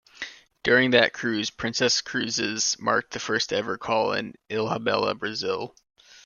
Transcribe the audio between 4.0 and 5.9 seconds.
in Ilhabela, Brazil.